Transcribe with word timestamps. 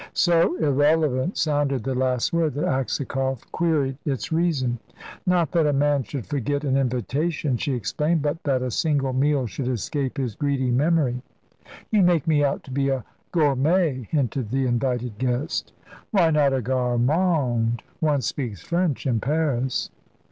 So 0.13 0.57
irrelevant 0.57 1.37
sounded 1.37 1.83
the 1.83 1.93
last 1.93 2.33
word 2.33 2.55
that 2.55 2.65
Aksakoff 2.65 3.43
queried 3.51 3.99
its 4.03 4.31
reason. 4.31 4.79
"Not 5.27 5.51
that 5.51 5.67
a 5.67 5.73
man 5.73 6.01
should 6.01 6.25
forget 6.25 6.63
an 6.63 6.75
invitation," 6.75 7.55
she 7.55 7.73
explained; 7.75 8.23
"but 8.23 8.41
that 8.41 8.63
a 8.63 8.71
single 8.71 9.13
meal 9.13 9.45
should 9.45 9.67
escape 9.67 10.17
his 10.17 10.33
greedy 10.33 10.71
memory." 10.71 11.21
"You 11.91 12.01
make 12.01 12.25
me 12.27 12.43
out 12.43 12.63
to 12.63 12.71
be 12.71 12.89
a 12.89 13.05
gourmet," 13.31 14.07
hinted 14.09 14.49
the 14.49 14.65
invited 14.65 15.19
guest. 15.19 15.71
"Why 16.09 16.31
not 16.31 16.51
a 16.51 16.63
gourmand? 16.63 17.83
One 17.99 18.21
speaks 18.21 18.63
French 18.63 19.05
in 19.05 19.19
Paris." 19.19 19.91